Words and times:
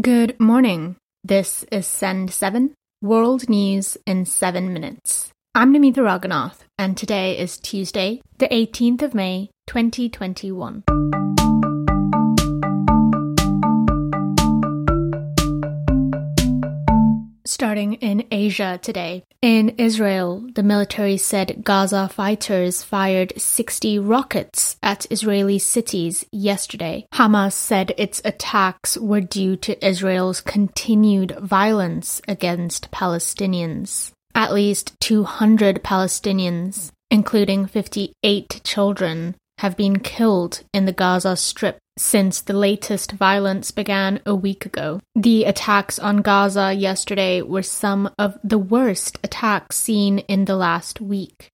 Good 0.00 0.40
morning. 0.40 0.96
This 1.22 1.66
is 1.70 1.86
Send 1.86 2.30
7, 2.30 2.72
World 3.02 3.50
News 3.50 3.98
in 4.06 4.24
7 4.24 4.72
Minutes. 4.72 5.30
I'm 5.54 5.74
Namita 5.74 5.98
Raghunath, 5.98 6.60
and 6.78 6.96
today 6.96 7.38
is 7.38 7.58
Tuesday, 7.58 8.22
the 8.38 8.48
18th 8.48 9.02
of 9.02 9.14
May, 9.14 9.50
2021. 9.66 10.84
Starting 17.62 17.94
in 17.94 18.26
Asia 18.32 18.80
today. 18.82 19.22
In 19.40 19.76
Israel, 19.78 20.44
the 20.56 20.64
military 20.64 21.16
said 21.16 21.62
Gaza 21.62 22.08
fighters 22.08 22.82
fired 22.82 23.40
60 23.40 24.00
rockets 24.00 24.76
at 24.82 25.06
Israeli 25.12 25.60
cities 25.60 26.26
yesterday. 26.32 27.06
Hamas 27.14 27.52
said 27.52 27.94
its 27.96 28.20
attacks 28.24 28.98
were 28.98 29.20
due 29.20 29.54
to 29.58 29.86
Israel's 29.86 30.40
continued 30.40 31.38
violence 31.38 32.20
against 32.26 32.90
Palestinians. 32.90 34.10
At 34.34 34.52
least 34.52 34.98
200 34.98 35.84
Palestinians, 35.84 36.90
including 37.12 37.66
58 37.66 38.60
children, 38.64 39.36
have 39.58 39.76
been 39.76 40.00
killed 40.00 40.64
in 40.74 40.86
the 40.86 40.92
Gaza 40.92 41.36
Strip 41.36 41.78
since 41.98 42.40
the 42.40 42.52
latest 42.52 43.12
violence 43.12 43.70
began 43.70 44.20
a 44.24 44.34
week 44.34 44.64
ago. 44.66 45.00
The 45.14 45.44
attacks 45.44 45.98
on 45.98 46.18
Gaza 46.18 46.72
yesterday 46.72 47.42
were 47.42 47.62
some 47.62 48.10
of 48.18 48.38
the 48.42 48.58
worst 48.58 49.18
attacks 49.22 49.76
seen 49.76 50.18
in 50.20 50.46
the 50.46 50.56
last 50.56 51.00
week. 51.00 51.50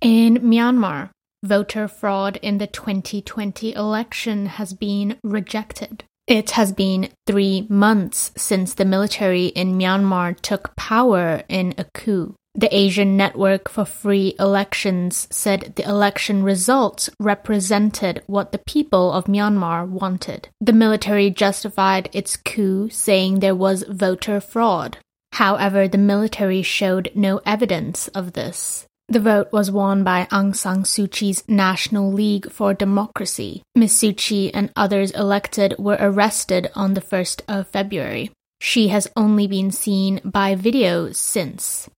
In 0.00 0.38
Myanmar, 0.38 1.10
voter 1.42 1.88
fraud 1.88 2.38
in 2.42 2.58
the 2.58 2.66
2020 2.66 3.74
election 3.74 4.46
has 4.46 4.74
been 4.74 5.18
rejected. 5.22 6.04
It 6.26 6.50
has 6.52 6.72
been 6.72 7.10
three 7.26 7.66
months 7.68 8.32
since 8.36 8.74
the 8.74 8.84
military 8.84 9.46
in 9.46 9.78
Myanmar 9.78 10.38
took 10.40 10.74
power 10.74 11.44
in 11.48 11.74
a 11.78 11.84
coup. 11.94 12.34
The 12.58 12.74
Asian 12.74 13.18
Network 13.18 13.68
for 13.68 13.84
Free 13.84 14.34
Elections 14.40 15.28
said 15.30 15.74
the 15.76 15.86
election 15.86 16.42
results 16.42 17.10
represented 17.20 18.22
what 18.26 18.50
the 18.50 18.58
people 18.66 19.12
of 19.12 19.26
Myanmar 19.26 19.86
wanted. 19.86 20.48
The 20.62 20.72
military 20.72 21.28
justified 21.28 22.08
its 22.14 22.38
coup, 22.38 22.88
saying 22.88 23.40
there 23.40 23.54
was 23.54 23.84
voter 23.86 24.40
fraud. 24.40 24.96
However, 25.32 25.86
the 25.86 25.98
military 25.98 26.62
showed 26.62 27.10
no 27.14 27.42
evidence 27.44 28.08
of 28.08 28.32
this. 28.32 28.86
The 29.08 29.20
vote 29.20 29.52
was 29.52 29.70
won 29.70 30.02
by 30.02 30.26
Aung 30.32 30.56
San 30.56 30.84
Suu 30.84 31.10
Kyi's 31.10 31.44
National 31.46 32.10
League 32.10 32.50
for 32.50 32.72
Democracy. 32.72 33.62
Ms. 33.74 33.92
Suu 33.92 34.16
Kyi 34.16 34.52
and 34.54 34.72
others 34.74 35.10
elected 35.10 35.74
were 35.78 35.98
arrested 36.00 36.70
on 36.74 36.94
the 36.94 37.02
1st 37.02 37.42
of 37.48 37.68
February. 37.68 38.30
She 38.62 38.88
has 38.88 39.06
only 39.14 39.46
been 39.46 39.70
seen 39.70 40.22
by 40.24 40.54
video 40.54 41.12
since. 41.12 41.90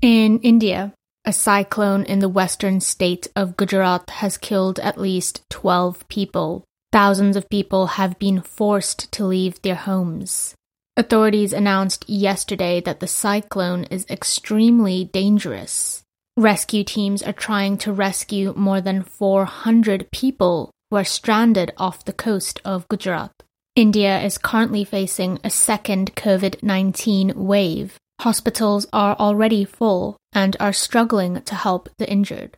In 0.00 0.40
India, 0.40 0.92
a 1.24 1.32
cyclone 1.32 2.02
in 2.04 2.18
the 2.18 2.28
western 2.28 2.80
state 2.80 3.28
of 3.36 3.56
Gujarat 3.56 4.10
has 4.10 4.36
killed 4.36 4.80
at 4.80 5.00
least 5.00 5.42
12 5.50 6.08
people. 6.08 6.64
Thousands 6.90 7.36
of 7.36 7.48
people 7.48 7.86
have 7.86 8.18
been 8.18 8.40
forced 8.42 9.12
to 9.12 9.24
leave 9.24 9.62
their 9.62 9.76
homes. 9.76 10.54
Authorities 10.96 11.52
announced 11.52 12.08
yesterday 12.08 12.80
that 12.80 13.00
the 13.00 13.06
cyclone 13.06 13.84
is 13.84 14.04
extremely 14.10 15.04
dangerous. 15.04 16.02
Rescue 16.36 16.82
teams 16.82 17.22
are 17.22 17.32
trying 17.32 17.78
to 17.78 17.92
rescue 17.92 18.52
more 18.56 18.80
than 18.80 19.02
400 19.02 20.10
people 20.10 20.70
who 20.90 20.96
are 20.96 21.04
stranded 21.04 21.72
off 21.78 22.04
the 22.04 22.12
coast 22.12 22.60
of 22.64 22.88
Gujarat. 22.88 23.30
India 23.76 24.20
is 24.20 24.36
currently 24.36 24.84
facing 24.84 25.38
a 25.44 25.48
second 25.48 26.14
COVID 26.14 26.62
19 26.62 27.32
wave. 27.36 27.98
Hospitals 28.22 28.86
are 28.92 29.16
already 29.18 29.64
full 29.64 30.16
and 30.32 30.56
are 30.60 30.72
struggling 30.72 31.42
to 31.42 31.56
help 31.56 31.88
the 31.98 32.08
injured. 32.08 32.56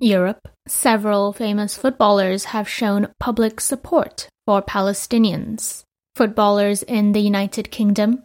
Europe, 0.00 0.48
several 0.66 1.32
famous 1.32 1.76
footballers 1.76 2.46
have 2.46 2.68
shown 2.68 3.06
public 3.20 3.60
support 3.60 4.28
for 4.46 4.62
Palestinians. 4.62 5.84
Footballers 6.16 6.82
in 6.82 7.12
the 7.12 7.20
United 7.20 7.70
Kingdom, 7.70 8.24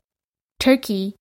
Turkey, 0.59 1.13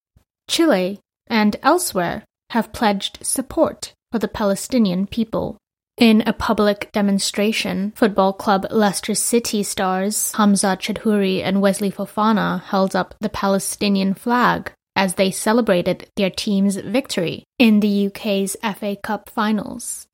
Chile, 0.48 1.00
and 1.26 1.56
elsewhere 1.62 2.24
have 2.56 2.72
pledged 2.72 3.18
support 3.20 3.92
for 4.10 4.18
the 4.18 4.28
Palestinian 4.28 5.06
people. 5.06 5.58
In 5.98 6.22
a 6.26 6.32
public 6.32 6.90
demonstration, 6.92 7.92
football 7.94 8.32
club 8.32 8.66
Leicester 8.70 9.14
City 9.14 9.62
stars 9.62 10.32
Hamza 10.32 10.78
Choudhury 10.80 11.42
and 11.42 11.60
Wesley 11.60 11.90
Fofana 11.90 12.62
held 12.62 12.96
up 12.96 13.14
the 13.20 13.28
Palestinian 13.28 14.14
flag 14.14 14.72
as 14.96 15.14
they 15.14 15.30
celebrated 15.30 16.08
their 16.16 16.30
team's 16.30 16.76
victory 16.76 17.44
in 17.58 17.80
the 17.80 18.06
UK's 18.06 18.56
FA 18.62 18.96
Cup 18.96 19.28
finals. 19.28 20.06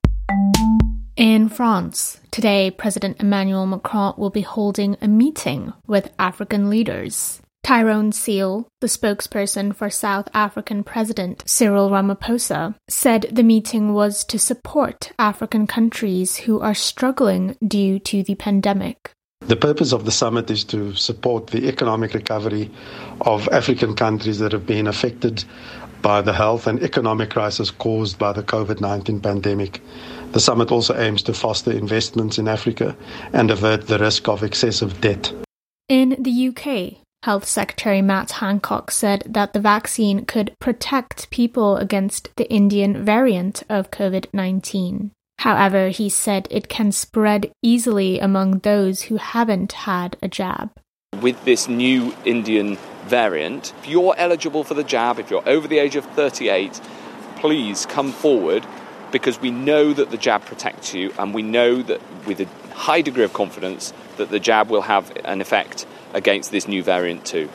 In 1.16 1.48
France, 1.48 2.20
today 2.32 2.72
President 2.72 3.20
Emmanuel 3.20 3.66
Macron 3.66 4.14
will 4.18 4.30
be 4.30 4.40
holding 4.40 4.96
a 5.00 5.06
meeting 5.06 5.72
with 5.86 6.12
African 6.18 6.70
leaders. 6.70 7.40
Tyrone 7.62 8.12
Seale, 8.12 8.66
the 8.80 8.86
spokesperson 8.86 9.74
for 9.74 9.90
South 9.90 10.28
African 10.32 10.82
President 10.82 11.42
Cyril 11.46 11.90
Ramaphosa, 11.90 12.74
said 12.88 13.28
the 13.30 13.42
meeting 13.42 13.92
was 13.92 14.24
to 14.24 14.38
support 14.38 15.12
African 15.18 15.66
countries 15.66 16.36
who 16.36 16.60
are 16.60 16.74
struggling 16.74 17.56
due 17.66 17.98
to 18.00 18.22
the 18.22 18.36
pandemic. 18.36 19.12
The 19.40 19.56
purpose 19.56 19.92
of 19.92 20.04
the 20.04 20.10
summit 20.10 20.50
is 20.50 20.64
to 20.64 20.94
support 20.94 21.48
the 21.48 21.68
economic 21.68 22.14
recovery 22.14 22.70
of 23.20 23.48
African 23.48 23.94
countries 23.94 24.38
that 24.40 24.52
have 24.52 24.66
been 24.66 24.86
affected 24.86 25.44
by 26.02 26.20
the 26.22 26.32
health 26.32 26.66
and 26.66 26.82
economic 26.82 27.30
crisis 27.30 27.70
caused 27.70 28.18
by 28.18 28.32
the 28.32 28.42
COVID 28.42 28.80
19 28.80 29.20
pandemic. 29.20 29.80
The 30.32 30.40
summit 30.40 30.70
also 30.70 30.96
aims 30.96 31.22
to 31.24 31.34
foster 31.34 31.72
investments 31.72 32.38
in 32.38 32.48
Africa 32.48 32.96
and 33.32 33.50
avert 33.50 33.86
the 33.86 33.98
risk 33.98 34.28
of 34.28 34.42
excessive 34.42 35.00
debt. 35.00 35.32
In 35.88 36.16
the 36.18 36.48
UK, 36.48 37.04
Health 37.24 37.46
Secretary 37.46 38.00
Matt 38.00 38.30
Hancock 38.32 38.92
said 38.92 39.24
that 39.26 39.52
the 39.52 39.60
vaccine 39.60 40.24
could 40.24 40.54
protect 40.60 41.30
people 41.30 41.76
against 41.76 42.30
the 42.36 42.48
Indian 42.48 43.04
variant 43.04 43.64
of 43.68 43.90
COVID 43.90 44.26
19. 44.32 45.10
However, 45.40 45.88
he 45.88 46.08
said 46.08 46.46
it 46.48 46.68
can 46.68 46.92
spread 46.92 47.50
easily 47.60 48.20
among 48.20 48.60
those 48.60 49.02
who 49.02 49.16
haven't 49.16 49.72
had 49.72 50.16
a 50.22 50.28
jab. 50.28 50.70
With 51.20 51.44
this 51.44 51.68
new 51.68 52.14
Indian 52.24 52.76
variant, 53.06 53.72
if 53.80 53.88
you're 53.88 54.14
eligible 54.16 54.62
for 54.62 54.74
the 54.74 54.84
jab, 54.84 55.18
if 55.18 55.28
you're 55.28 55.48
over 55.48 55.66
the 55.66 55.78
age 55.78 55.96
of 55.96 56.04
38, 56.04 56.80
please 57.36 57.84
come 57.86 58.12
forward 58.12 58.64
because 59.10 59.40
we 59.40 59.50
know 59.50 59.92
that 59.92 60.10
the 60.10 60.16
jab 60.18 60.44
protects 60.44 60.94
you 60.94 61.12
and 61.18 61.34
we 61.34 61.42
know 61.42 61.82
that 61.82 62.00
with 62.26 62.40
a 62.40 62.46
high 62.74 63.00
degree 63.00 63.24
of 63.24 63.32
confidence 63.32 63.92
that 64.18 64.30
the 64.30 64.38
jab 64.38 64.70
will 64.70 64.82
have 64.82 65.16
an 65.24 65.40
effect 65.40 65.86
against 66.14 66.50
this 66.50 66.68
new 66.68 66.82
variant 66.82 67.24
too. 67.24 67.48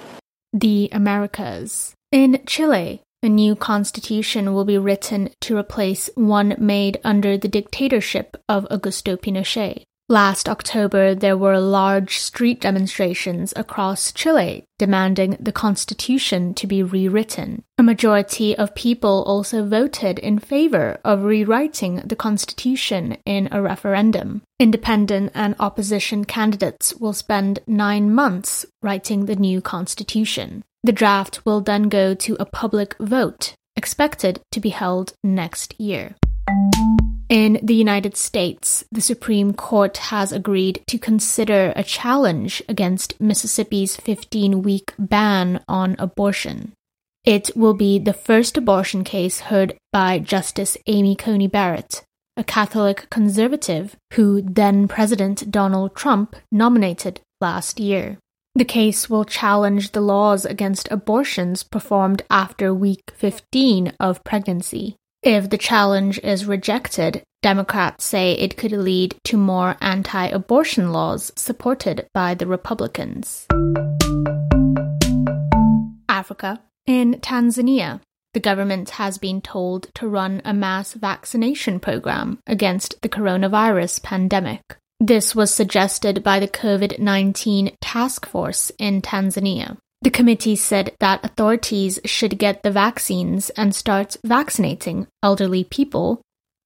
The 0.54 0.90
Americas. 0.92 1.94
In 2.12 2.42
Chile, 2.46 3.02
a 3.24 3.30
new 3.30 3.56
constitution 3.56 4.54
will 4.54 4.66
be 4.66 4.78
written 4.78 5.30
to 5.42 5.58
replace 5.58 6.10
one 6.16 6.56
made 6.60 7.00
under 7.04 7.38
the 7.38 7.48
dictatorship 7.48 8.38
of 8.50 8.68
Augusto 8.70 9.18
Pinochet. 9.18 9.84
Last 10.14 10.48
October, 10.48 11.16
there 11.16 11.36
were 11.36 11.60
large 11.60 12.20
street 12.20 12.62
demonstrations 12.62 13.52
across 13.56 14.12
Chile 14.12 14.64
demanding 14.78 15.38
the 15.40 15.52
constitution 15.52 16.54
to 16.54 16.68
be 16.68 16.84
rewritten. 16.84 17.64
A 17.80 17.82
majority 17.82 18.56
of 18.56 18.76
people 18.76 19.24
also 19.26 19.66
voted 19.66 20.20
in 20.20 20.38
favor 20.38 21.00
of 21.04 21.24
rewriting 21.24 21.96
the 22.06 22.16
constitution 22.16 23.18
in 23.26 23.50
a 23.52 23.60
referendum. 23.60 24.44
Independent 24.60 25.32
and 25.34 25.56
opposition 25.60 26.26
candidates 26.26 26.94
will 26.94 27.14
spend 27.14 27.58
nine 27.66 28.14
months 28.14 28.68
writing 28.84 29.26
the 29.26 29.36
new 29.36 29.62
constitution. 29.62 30.64
The 30.84 30.92
draft 30.92 31.44
will 31.44 31.62
then 31.62 31.90
go 31.90 32.14
to 32.14 32.38
a 32.40 32.46
public 32.46 32.96
vote, 33.00 33.56
expected 33.76 34.42
to 34.52 34.60
be 34.60 34.70
held 34.70 35.14
next 35.24 35.74
year. 35.80 36.14
In 37.34 37.60
the 37.64 37.74
United 37.74 38.16
States, 38.16 38.86
the 38.92 39.02
Supreme 39.02 39.54
Court 39.56 39.98
has 39.98 40.32
agreed 40.32 40.84
to 40.86 41.00
consider 41.00 41.74
a 41.76 41.84
challenge 41.84 42.62
against 42.70 43.20
Mississippi's 43.20 43.96
15 43.96 44.62
week 44.62 44.94
ban 45.00 45.64
on 45.68 45.96
abortion. 45.98 46.74
It 47.26 47.50
will 47.56 47.74
be 47.74 47.98
the 47.98 48.14
first 48.14 48.56
abortion 48.56 49.04
case 49.04 49.40
heard 49.50 49.76
by 49.92 50.20
Justice 50.20 50.78
Amy 50.86 51.16
Coney 51.16 51.48
Barrett, 51.48 52.06
a 52.38 52.44
Catholic 52.44 53.10
conservative 53.10 53.96
who 54.14 54.44
then 54.44 54.88
President 54.88 55.50
Donald 55.50 55.96
Trump 55.96 56.36
nominated 56.52 57.20
last 57.42 57.80
year. 57.80 58.20
The 58.54 58.64
case 58.64 59.10
will 59.10 59.26
challenge 59.26 59.94
the 59.94 60.02
laws 60.02 60.46
against 60.46 60.88
abortions 60.92 61.64
performed 61.64 62.22
after 62.30 62.76
week 62.76 63.02
15 63.16 63.94
of 64.00 64.24
pregnancy. 64.24 64.98
If 65.24 65.50
the 65.50 65.58
challenge 65.58 66.20
is 66.20 66.46
rejected, 66.46 67.24
Democrats 67.42 68.04
say 68.04 68.34
it 68.34 68.58
could 68.58 68.74
lead 68.74 69.16
to 69.24 69.38
more 69.38 69.78
anti 69.80 70.28
abortion 70.28 70.92
laws 70.92 71.32
supported 71.38 72.08
by 72.14 72.34
the 72.34 72.46
Republicans. 72.46 73.48
Africa. 76.10 76.62
In 76.86 77.22
Tanzania, 77.22 78.02
the 78.34 78.42
government 78.42 78.90
has 78.92 79.18
been 79.18 79.40
told 79.40 79.88
to 79.96 80.10
run 80.10 80.42
a 80.44 80.54
mass 80.54 80.92
vaccination 80.92 81.80
program 81.80 82.40
against 82.46 83.02
the 83.02 83.08
coronavirus 83.08 84.04
pandemic. 84.04 84.60
This 85.00 85.34
was 85.34 85.54
suggested 85.54 86.22
by 86.22 86.42
the 86.42 86.50
COVID 86.50 87.00
19 87.00 87.78
task 87.80 88.26
force 88.26 88.74
in 88.78 89.02
Tanzania. 89.02 89.78
The 90.04 90.12
committee 90.12 90.58
said 90.58 90.92
that 91.00 91.24
authorities 91.24 91.98
should 92.04 92.38
get 92.38 92.62
the 92.62 92.72
vaccines 92.72 93.50
and 93.52 93.74
start 93.74 94.18
vaccinating 94.26 95.08
elderly 95.24 95.64
people 95.64 96.20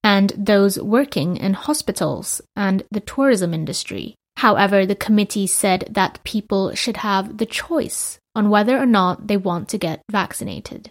and 0.03 0.33
those 0.35 0.81
working 0.81 1.37
in 1.37 1.53
hospitals 1.53 2.41
and 2.55 2.81
the 2.89 2.99
tourism 2.99 3.53
industry. 3.53 4.15
However, 4.37 4.87
the 4.87 4.95
committee 4.95 5.45
said 5.45 5.87
that 5.91 6.23
people 6.23 6.73
should 6.73 6.97
have 6.97 7.37
the 7.37 7.45
choice 7.45 8.17
on 8.33 8.49
whether 8.49 8.75
or 8.75 8.87
not 8.87 9.27
they 9.27 9.37
want 9.37 9.69
to 9.69 9.77
get 9.77 10.01
vaccinated. 10.09 10.89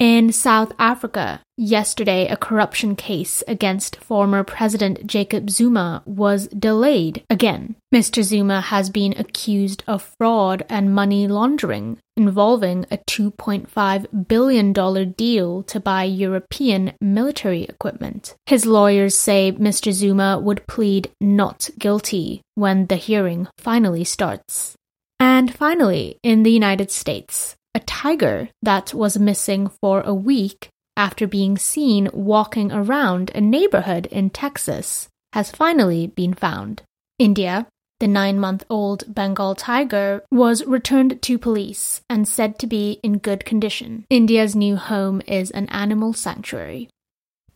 In 0.00 0.32
South 0.32 0.72
Africa, 0.78 1.42
yesterday 1.58 2.26
a 2.26 2.34
corruption 2.34 2.96
case 2.96 3.44
against 3.46 3.96
former 3.96 4.42
President 4.42 5.06
Jacob 5.06 5.50
Zuma 5.50 6.02
was 6.06 6.48
delayed 6.48 7.22
again. 7.28 7.76
Mr. 7.94 8.22
Zuma 8.22 8.62
has 8.62 8.88
been 8.88 9.12
accused 9.18 9.84
of 9.86 10.14
fraud 10.16 10.64
and 10.70 10.94
money 10.94 11.28
laundering 11.28 11.98
involving 12.16 12.86
a 12.90 12.96
$2.5 12.96 14.26
billion 14.26 15.12
deal 15.12 15.62
to 15.64 15.78
buy 15.78 16.04
European 16.04 16.94
military 17.02 17.64
equipment. 17.64 18.34
His 18.46 18.64
lawyers 18.64 19.14
say 19.18 19.52
Mr. 19.52 19.92
Zuma 19.92 20.38
would 20.38 20.66
plead 20.66 21.10
not 21.20 21.68
guilty 21.78 22.40
when 22.54 22.86
the 22.86 22.96
hearing 22.96 23.48
finally 23.58 24.04
starts. 24.04 24.76
And 25.18 25.54
finally, 25.54 26.16
in 26.22 26.42
the 26.42 26.52
United 26.52 26.90
States, 26.90 27.54
a 27.74 27.80
tiger 27.80 28.48
that 28.62 28.92
was 28.94 29.18
missing 29.18 29.68
for 29.68 30.00
a 30.02 30.14
week 30.14 30.68
after 30.96 31.26
being 31.26 31.56
seen 31.56 32.08
walking 32.12 32.70
around 32.72 33.30
a 33.34 33.40
neighborhood 33.40 34.06
in 34.06 34.30
Texas 34.30 35.08
has 35.32 35.50
finally 35.50 36.06
been 36.06 36.34
found. 36.34 36.82
India, 37.18 37.66
the 38.00 38.08
nine 38.08 38.40
month 38.40 38.64
old 38.68 39.04
Bengal 39.14 39.54
tiger, 39.54 40.22
was 40.30 40.64
returned 40.64 41.22
to 41.22 41.38
police 41.38 42.02
and 42.10 42.26
said 42.26 42.58
to 42.58 42.66
be 42.66 42.98
in 43.02 43.18
good 43.18 43.44
condition. 43.44 44.04
India's 44.10 44.56
new 44.56 44.76
home 44.76 45.22
is 45.26 45.50
an 45.50 45.68
animal 45.68 46.12
sanctuary. 46.12 46.88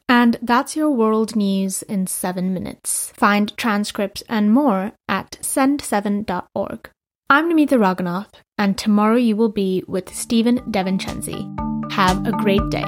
And 0.08 0.36
that's 0.42 0.76
your 0.76 0.90
world 0.90 1.34
news 1.34 1.82
in 1.82 2.06
seven 2.06 2.52
minutes. 2.52 3.10
Find 3.16 3.56
transcripts 3.56 4.22
and 4.28 4.52
more 4.52 4.92
at 5.08 5.38
send7.org. 5.40 6.90
I'm 7.34 7.50
Namita 7.50 7.76
Raghunath, 7.76 8.30
and 8.58 8.78
tomorrow 8.78 9.16
you 9.16 9.34
will 9.34 9.48
be 9.48 9.82
with 9.88 10.14
Stephen 10.14 10.58
DeVincenzi. 10.70 11.90
Have 11.90 12.24
a 12.28 12.30
great 12.30 12.70
day. 12.70 12.84